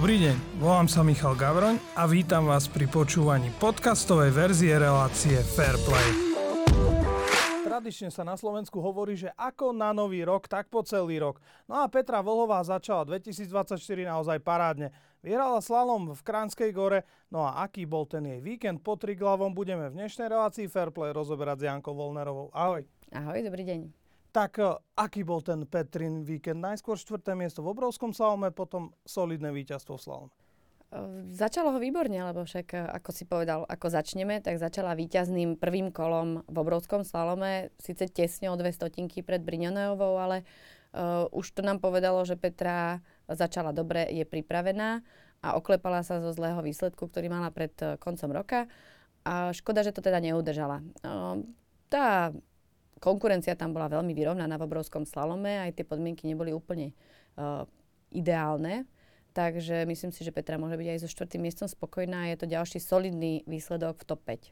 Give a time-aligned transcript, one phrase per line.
[0.00, 6.32] Dobrý deň, volám sa Michal Gavroň a vítam vás pri počúvaní podcastovej verzie relácie Fairplay.
[7.68, 11.36] Tradične sa na Slovensku hovorí, že ako na nový rok, tak po celý rok.
[11.68, 13.76] No a Petra Vlhová začala 2024
[14.08, 14.88] naozaj parádne.
[15.20, 19.92] Vyhrala slalom v Kránskej gore, no a aký bol ten jej víkend pod Triglavom, budeme
[19.92, 22.48] v dnešnej relácii Fairplay rozoberať s Jankou Volnerovou.
[22.56, 22.88] Ahoj.
[23.12, 23.99] Ahoj, dobrý deň.
[24.30, 26.62] Tak e, aký bol ten Petrin víkend?
[26.62, 30.30] Najskôr štvrté miesto v obrovskom slalome, potom solidné víťazstvo v slalome.
[30.30, 30.36] E,
[31.34, 35.90] začalo ho výborne, lebo však, e, ako si povedal, ako začneme, tak začala víťazným prvým
[35.90, 40.46] kolom v obrovskom slalome, síce tesne o dve stotinky pred Briňoneovou, ale
[40.94, 45.02] uh, už to nám povedalo, že Petra začala dobre, je pripravená
[45.42, 48.70] a oklepala sa zo zlého výsledku, ktorý mala pred koncom roka.
[49.24, 50.82] A škoda, že to teda neudržala.
[51.02, 51.40] Uh,
[51.90, 52.32] tá
[53.00, 56.92] konkurencia tam bola veľmi vyrovnaná v obrovskom slalome, aj tie podmienky neboli úplne
[57.40, 57.64] uh,
[58.12, 58.84] ideálne.
[59.30, 62.28] Takže myslím si, že Petra môže byť aj so štvrtým miestom spokojná.
[62.34, 64.50] Je to ďalší solidný výsledok v top 5.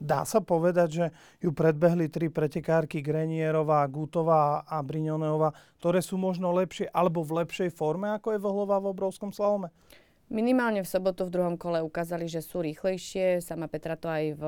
[0.00, 1.06] Dá sa povedať, že
[1.44, 7.68] ju predbehli tri pretekárky Grenierová, Gutová a Briňoneová, ktoré sú možno lepšie alebo v lepšej
[7.68, 9.68] forme, ako je Vlhová v obrovskom slalome?
[10.30, 13.42] Minimálne v sobotu v druhom kole ukázali, že sú rýchlejšie.
[13.42, 14.42] Sama Petra to aj v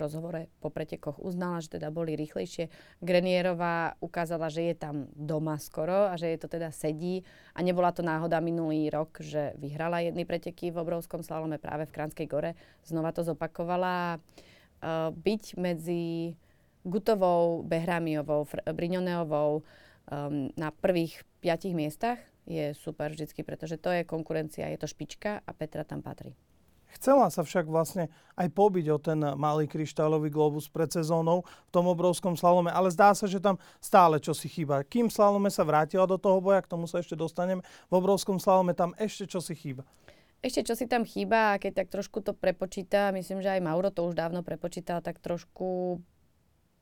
[0.00, 2.72] rozhovore po pretekoch uznala, že teda boli rýchlejšie.
[3.04, 7.20] Grenierová ukázala, že je tam doma skoro a že je to teda sedí.
[7.52, 11.92] A nebola to náhoda minulý rok, že vyhrala jedny preteky v obrovskom slalome práve v
[11.92, 12.56] Kránskej gore.
[12.80, 14.16] Znova to zopakovala.
[14.80, 16.32] Uh, byť medzi
[16.80, 24.70] Gutovou, Behramiovou, Briňoneovou um, na prvých piatich miestach je super vždycky, pretože to je konkurencia,
[24.70, 26.38] je to špička a Petra tam patrí.
[26.96, 28.08] Chcela sa však vlastne
[28.38, 33.12] aj pobiť o ten malý kryštálový globus pred sezónou v tom obrovskom slalome, ale zdá
[33.12, 34.80] sa, že tam stále čo si chýba.
[34.86, 38.72] Kým slalome sa vrátila do toho boja, k tomu sa ešte dostaneme, v obrovskom slalome
[38.72, 39.84] tam ešte čo si chýba.
[40.40, 43.90] Ešte čo si tam chýba a keď tak trošku to prepočíta, myslím, že aj Mauro
[43.90, 46.00] to už dávno prepočítal, tak trošku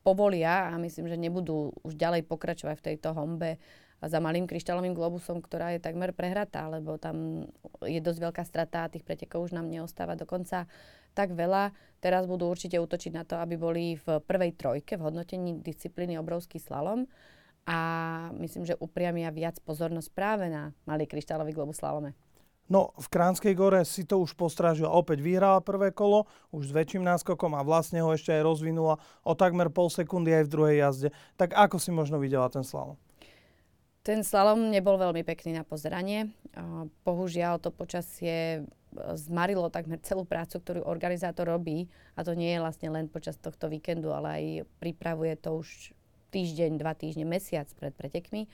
[0.04, 3.56] povolia a myslím, že nebudú už ďalej pokračovať v tejto hombe
[4.06, 7.48] za malým kryštálovým globusom, ktorá je takmer prehratá, lebo tam
[7.84, 10.68] je dosť veľká strata a tých pretekov už nám neostáva dokonca
[11.14, 11.70] tak veľa.
[12.02, 16.58] Teraz budú určite útočiť na to, aby boli v prvej trojke v hodnotení disciplíny obrovský
[16.58, 17.06] slalom
[17.64, 17.78] a
[18.36, 22.12] myslím, že upriamia viac pozornosť práve na malý kryštálový globus slalome.
[22.64, 24.88] No, v Kránskej gore si to už postrážila.
[24.88, 29.32] Opäť vyhrala prvé kolo, už s väčším náskokom a vlastne ho ešte aj rozvinula o
[29.36, 31.08] takmer pol sekundy aj v druhej jazde.
[31.36, 32.96] Tak ako si možno videla ten slalom?
[34.04, 36.28] Ten slalom nebol veľmi pekný na pozeranie.
[37.08, 38.62] Bohužiaľ to počasie e,
[39.16, 41.88] zmarilo takmer celú prácu, ktorú organizátor robí.
[42.12, 44.44] A to nie je vlastne len počas tohto víkendu, ale aj
[44.76, 45.96] pripravuje to už
[46.36, 48.44] týždeň, dva týždne, mesiac pred pretekmi.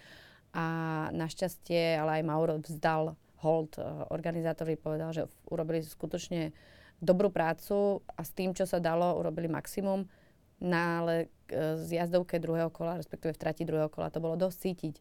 [0.54, 0.66] A
[1.10, 3.74] našťastie, ale aj Mauro vzdal hold.
[3.74, 3.82] E,
[4.14, 6.54] organizátori povedal, že urobili skutočne
[7.02, 10.06] dobrú prácu a s tým, čo sa dalo, urobili maximum.
[10.62, 14.56] Na, ale e, z jazdovke druhého kola, respektíve v trati druhého kola, to bolo dosť
[14.62, 14.96] cítiť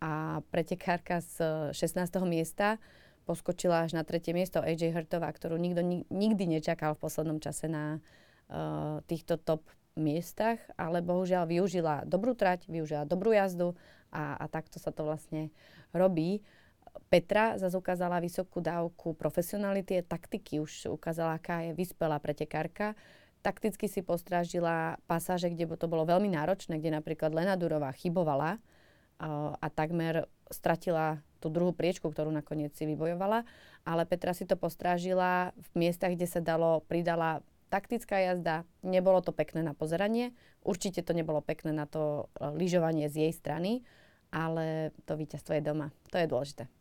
[0.00, 1.40] a pretekárka z
[1.72, 2.08] 16.
[2.28, 2.76] miesta
[3.26, 7.98] poskočila až na tretie miesto AJ Hrtová, ktorú nikto nikdy nečakal v poslednom čase na
[7.98, 13.74] uh, týchto top miestach, ale bohužiaľ využila dobrú trať, využila dobrú jazdu
[14.12, 15.50] a, a takto sa to vlastne
[15.90, 16.44] robí.
[17.08, 22.96] Petra zase ukázala vysokú dávku profesionality a taktiky, už ukázala, aká je vyspelá pretekárka.
[23.40, 28.60] Takticky si postrážila pasáže, kde to bolo veľmi náročné, kde napríklad Lena Durová chybovala,
[29.20, 33.44] a takmer stratila tú druhú priečku, ktorú nakoniec si vybojovala.
[33.86, 37.40] Ale Petra si to postrážila v miestach, kde sa dalo, pridala
[37.72, 38.62] taktická jazda.
[38.86, 40.30] Nebolo to pekné na pozeranie.
[40.62, 43.82] Určite to nebolo pekné na to lyžovanie z jej strany,
[44.30, 45.90] ale to víťazstvo je doma.
[46.12, 46.75] To je dôležité.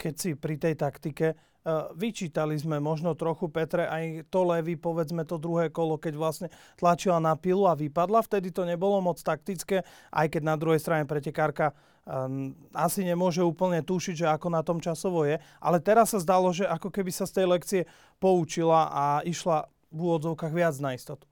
[0.00, 5.28] Keď si pri tej taktike Uh, vyčítali sme možno trochu Petre aj to levy, povedzme
[5.28, 6.48] to druhé kolo, keď vlastne
[6.80, 8.24] tlačila na pilu a vypadla.
[8.24, 11.76] Vtedy to nebolo moc taktické, aj keď na druhej strane pretekárka
[12.08, 15.36] um, asi nemôže úplne tušiť, že ako na tom časovo je.
[15.60, 17.80] Ale teraz sa zdalo, že ako keby sa z tej lekcie
[18.16, 21.28] poučila a išla v úvodzovkách viac na istotu.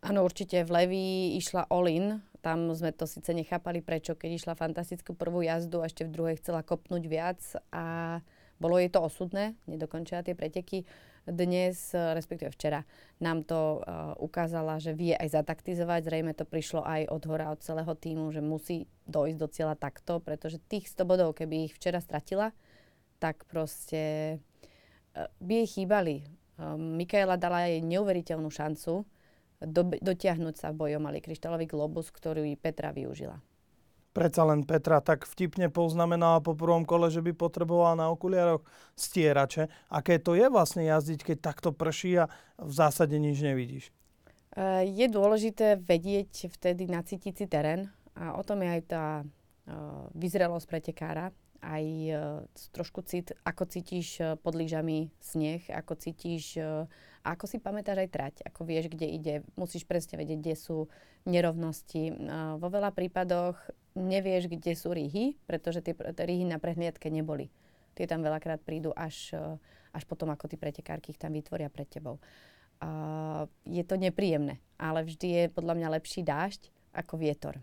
[0.00, 2.24] Áno, určite v Levi išla all-in.
[2.38, 6.36] Tam sme to síce nechápali prečo, keď išla fantastickú prvú jazdu a ešte v druhej
[6.38, 7.40] chcela kopnúť viac
[7.74, 8.18] a
[8.58, 10.82] bolo jej to osudné, nedokončila tie preteky.
[11.28, 12.88] Dnes, respektíve včera,
[13.20, 16.08] nám to uh, ukázala, že vie aj zataktizovať.
[16.08, 20.24] Zrejme to prišlo aj od hora, od celého týmu, že musí dojsť do cieľa takto,
[20.24, 22.56] pretože tých 100 bodov, keby ich včera stratila,
[23.20, 24.40] tak proste
[25.12, 26.24] uh, by jej chýbali.
[26.56, 29.04] Uh, Mikaela dala jej neuveriteľnú šancu
[29.62, 33.42] do, dotiahnuť sa v bojom malý kryštálový globus, ktorý Petra využila.
[34.16, 38.66] Predsa len Petra tak vtipne poznamenala po prvom kole, že by potrebovala na okuliaroch
[38.98, 39.70] stierače.
[39.94, 43.94] Aké to je vlastne jazdiť, keď takto prší a v zásade nič nevidíš?
[44.58, 49.24] E, je dôležité vedieť vtedy nacítiť si terén a o tom je aj tá e,
[50.18, 51.30] vyzrelosť pretekára,
[51.62, 52.20] aj uh,
[52.72, 56.86] trošku cit, ako cítiš uh, pod lyžami sneh, ako cítiš, uh,
[57.26, 59.34] ako si pamätáš aj trať, ako vieš, kde ide.
[59.58, 60.88] Musíš presne vedieť, kde sú
[61.28, 62.14] nerovnosti.
[62.56, 63.58] Vo veľa prípadoch
[63.92, 65.92] nevieš, kde sú rýhy, pretože tie,
[66.24, 67.52] rýhy na prehliadke neboli.
[67.92, 69.36] Tie tam veľakrát prídu až,
[69.92, 72.16] až potom, ako tí pretekárky ich tam vytvoria pred tebou.
[72.78, 77.54] Uh, je to nepríjemné, ale vždy je podľa mňa lepší dážď ako vietor.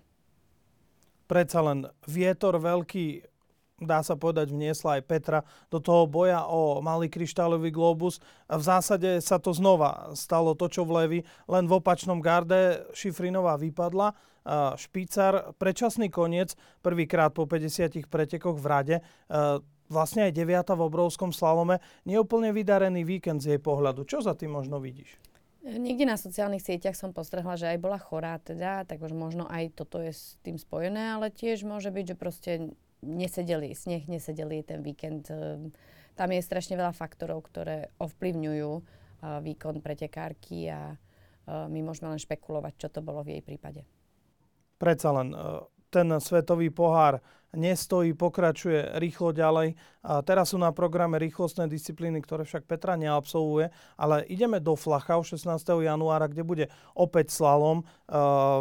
[1.25, 3.33] Predsa len vietor veľký
[3.81, 8.24] dá sa povedať, vniesla aj Petra do toho boja o malý kryštálový globus.
[8.48, 11.19] V zásade sa to znova stalo to, čo v Levi,
[11.51, 14.16] len v opačnom garde Šifrinová vypadla.
[14.77, 16.54] Špícar, predčasný koniec,
[16.86, 18.95] prvýkrát po 50 pretekoch v rade.
[19.89, 21.81] Vlastne aj deviata v obrovskom slalome.
[22.06, 24.06] Neúplne vydarený víkend z jej pohľadu.
[24.06, 25.18] Čo za tým možno vidíš?
[25.66, 29.74] Niekde na sociálnych sieťach som postrehla, že aj bola chorá teda, tak už možno aj
[29.74, 32.51] toto je s tým spojené, ale tiež môže byť, že proste
[33.06, 35.30] nesedeli, sneh nesedeli ten víkend.
[35.30, 35.69] Ehm,
[36.18, 38.72] tam je strašne veľa faktorov, ktoré ovplyvňujú
[39.25, 40.96] výkon pretekárky a
[41.46, 43.81] my môžeme len špekulovať, čo to bolo v jej prípade.
[44.75, 45.40] Predsa len e,
[45.95, 47.24] ten svetový pohár
[47.56, 49.80] nestojí, pokračuje rýchlo ďalej.
[50.03, 55.24] A teraz sú na programe rýchlostné disciplíny, ktoré však Petra neabsolvuje, ale ideme do Flachau
[55.24, 55.47] 16.
[55.88, 57.88] januára, kde bude opäť slalom.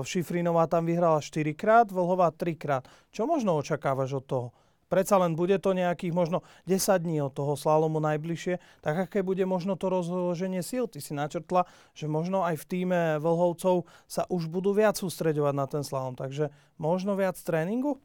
[0.06, 2.86] Šifrinová tam vyhrala 4 krát, Vlhová 3 krát.
[3.10, 4.48] Čo možno očakávaš od toho?
[4.94, 9.42] Predsa len bude to nejakých možno 10 dní od toho slalomu najbližšie, tak aké bude
[9.42, 10.86] možno to rozloženie síl?
[10.86, 11.66] Ty si načrtla,
[11.98, 16.54] že možno aj v týme Vlhovcov sa už budú viac sústreďovať na ten slalom, takže
[16.78, 17.98] možno viac tréningu?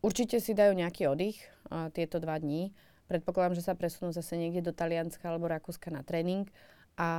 [0.00, 1.36] Určite si dajú nejaký oddych
[1.68, 2.72] a, tieto dva dní.
[3.12, 6.48] Predpokladám, že sa presunú zase niekde do Talianska alebo Rakúska na tréning
[6.96, 7.10] a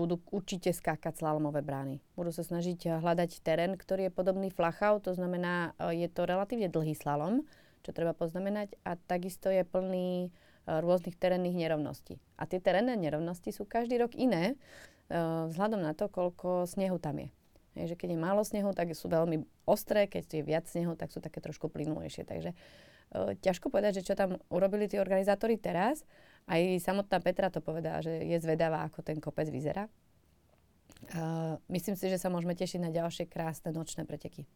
[0.00, 2.00] budú určite skákať slalomové brány.
[2.16, 6.96] Budú sa snažiť hľadať terén, ktorý je podobný Flachau, to znamená, je to relatívne dlhý
[6.96, 7.44] slalom,
[7.82, 10.30] čo treba poznamenať a takisto je plný
[10.66, 12.22] rôznych terénnych nerovností.
[12.38, 14.54] A tie terénne nerovnosti sú každý rok iné,
[15.50, 17.28] vzhľadom na to, koľko snehu tam je.
[17.72, 21.24] Že keď je málo snehu, tak sú veľmi ostré, keď je viac snehu, tak sú
[21.24, 22.28] také trošku plynulejšie.
[22.28, 22.56] Takže e,
[23.40, 26.04] ťažko povedať, že čo tam urobili tí organizátori teraz.
[26.44, 29.88] Aj samotná Petra to povedala, že je zvedavá, ako ten kopec vyzerá.
[31.02, 34.46] Uh, myslím si, že sa môžeme tešiť na ďalšie krásne nočné preteky.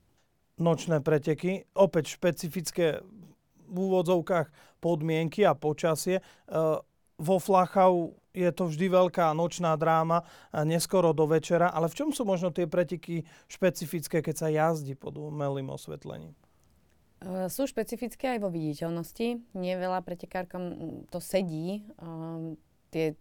[0.56, 3.04] Nočné preteky, opäť špecifické
[3.68, 6.24] v úvodzovkách podmienky a počasie.
[6.48, 6.80] Uh,
[7.20, 10.24] vo Flachau je to vždy veľká nočná dráma,
[10.64, 15.20] neskoro do večera, ale v čom sú možno tie preteky špecifické, keď sa jazdí pod
[15.20, 16.32] umelým osvetlením?
[17.20, 19.40] Uh, sú špecifické aj vo viditeľnosti.
[19.52, 20.64] Nie veľa pretekárkom
[21.12, 21.84] to sedí.
[22.88, 23.12] Tie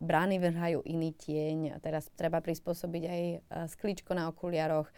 [0.00, 1.84] brány vrhajú iný tieň.
[1.84, 3.22] Teraz treba prispôsobiť aj
[3.76, 4.88] skličko na okuliaroch.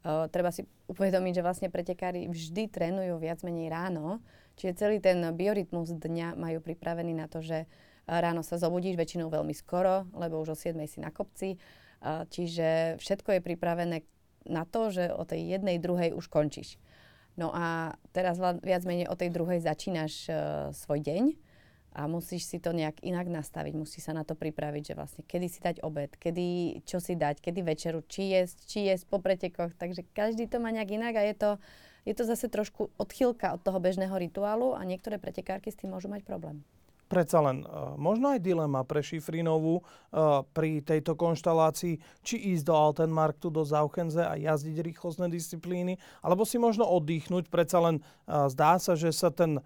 [0.00, 4.24] Uh, treba si uvedomiť, že vlastne pretekári vždy trénujú viac menej ráno.
[4.56, 7.68] Čiže celý ten biorytmus dňa majú pripravený na to, že uh,
[8.10, 11.62] Ráno sa zobudíš väčšinou veľmi skoro, lebo už o 7 si na kopci.
[12.02, 14.02] Čiže všetko je pripravené
[14.50, 16.80] na to, že o tej jednej, druhej už končíš.
[17.38, 20.36] No a teraz viac menej o tej druhej začínaš uh,
[20.74, 21.24] svoj deň
[21.90, 25.46] a musíš si to nejak inak nastaviť, musíš sa na to pripraviť, že vlastne kedy
[25.50, 29.74] si dať obed, kedy čo si dať, kedy večeru, či jesť, či jesť po pretekoch,
[29.74, 31.50] takže každý to má nejak inak a je to,
[32.06, 36.06] je to zase trošku odchýlka od toho bežného rituálu a niektoré pretekárky s tým môžu
[36.06, 36.62] mať problém
[37.10, 42.74] predsa len uh, možno aj dilema pre Šifrinovú uh, pri tejto konštalácii, či ísť do
[42.78, 47.50] Altenmarktu, do Zauchenze a jazdiť rýchlostné disciplíny, alebo si možno oddychnúť.
[47.50, 49.58] Predsa len uh, zdá sa, že sa ten,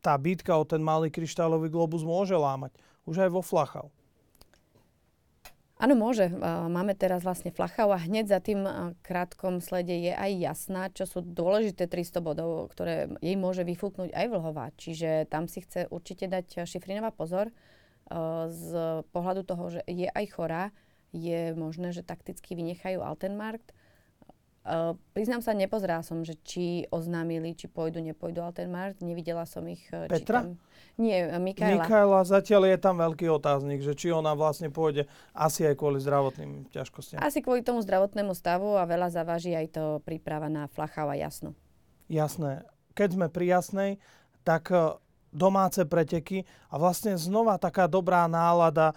[0.00, 2.72] tá bitka o ten malý kryštálový globus môže lámať.
[3.04, 3.88] Už aj vo Flachau.
[5.80, 6.28] Áno, môže.
[6.68, 8.68] Máme teraz vlastne Flachau a hneď za tým
[9.00, 14.26] krátkom slede je aj jasná, čo sú dôležité 300 bodov, ktoré jej môže vyfúknuť aj
[14.28, 14.76] Vlhová.
[14.76, 17.48] Čiže tam si chce určite dať Šifrinová pozor
[18.52, 18.70] z
[19.08, 20.68] pohľadu toho, že je aj chorá.
[21.16, 23.72] Je možné, že takticky vynechajú Altenmarkt
[24.60, 29.00] Uh, priznám sa, nepozerala som, že či oznámili, či pôjdu, nepôjdu Altenmarkt.
[29.00, 29.80] Nevidela som ich.
[29.88, 30.44] Uh, Petra?
[30.44, 30.60] Tam...
[31.00, 31.80] Nie, Mikaela.
[31.80, 36.68] Mikaela, zatiaľ je tam veľký otáznik, že či ona vlastne pôjde asi aj kvôli zdravotným
[36.76, 37.24] ťažkostiam.
[37.24, 41.56] Asi kvôli tomu zdravotnému stavu a veľa zaváži aj to príprava na Flachau a Jasno.
[42.12, 42.68] Jasné.
[42.92, 43.90] Keď sme pri Jasnej,
[44.44, 48.94] tak uh, domáce preteky a vlastne znova taká dobrá nálada,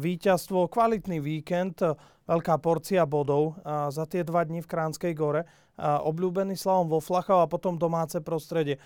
[0.00, 1.84] víťazstvo, kvalitný víkend,
[2.26, 3.60] veľká porcia bodov
[3.92, 5.44] za tie dva dni v Kránskej gore.
[5.80, 8.80] obľúbený slavom vo Flachov a potom domáce prostredie.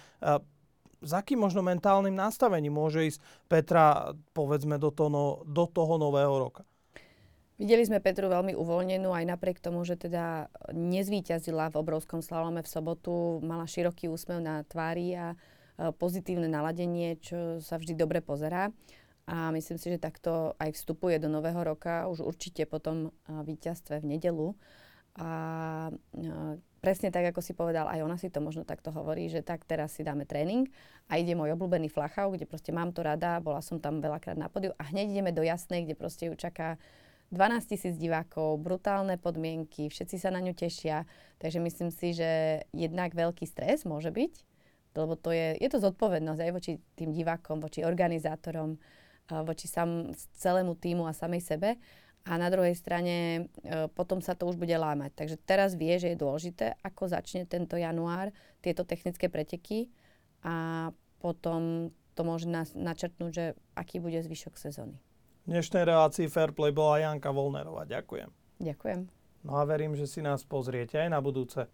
[1.01, 3.19] S akým možno mentálnym nastavením môže ísť
[3.49, 6.67] Petra, povedzme, do toho, do toho nového roka?
[7.57, 12.73] Videli sme Petru veľmi uvoľnenú, aj napriek tomu, že teda nezvíťazila v obrovskom slalome v
[12.73, 15.37] sobotu, mala široký úsmev na tvári a
[15.97, 18.69] pozitívne naladenie, čo sa vždy dobre pozerá.
[19.31, 24.03] A myslím si, že takto aj vstupuje do nového roka, už určite po tom víťazstve
[24.03, 24.59] v nedelu.
[25.19, 25.91] A
[26.81, 29.99] presne tak, ako si povedal, aj ona si to možno takto hovorí, že tak teraz
[29.99, 30.71] si dáme tréning
[31.11, 34.47] a ide môj obľúbený flachau, kde proste mám to rada, bola som tam veľakrát na
[34.47, 36.79] podiu a hneď ideme do jasnej, kde proste ju čaká
[37.35, 41.07] 12 tisíc divákov, brutálne podmienky, všetci sa na ňu tešia,
[41.43, 44.50] takže myslím si, že jednak veľký stres môže byť,
[44.97, 48.79] lebo to je, je to zodpovednosť aj voči tým divákom, voči organizátorom,
[49.47, 51.79] voči sam, celému týmu a samej sebe.
[52.29, 53.17] A na druhej strane
[53.65, 55.17] e, potom sa to už bude lámať.
[55.17, 58.29] Takže teraz vie, že je dôležité, ako začne tento január
[58.61, 59.89] tieto technické preteky
[60.45, 65.01] a potom to môže nás načrtnúť, že aký bude zvyšok sezóny
[65.51, 67.83] dnešnej relácii Fairplay bola Janka Volnerová.
[67.83, 68.31] Ďakujem.
[68.63, 69.01] Ďakujem.
[69.43, 71.67] No a verím, že si nás pozriete aj na budúce.